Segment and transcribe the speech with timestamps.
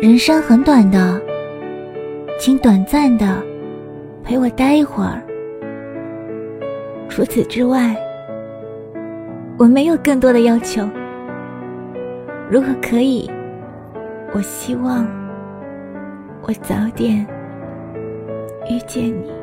[0.00, 1.20] 人生很短的
[2.38, 3.36] 请短暂的
[4.24, 5.22] 陪我待一会儿。
[7.06, 7.94] 除此之外
[9.58, 10.88] 我没有更多的要求。
[12.50, 13.30] 如果可以
[14.32, 15.06] 我希望
[16.44, 17.26] 我早点
[18.70, 19.39] 遇见你。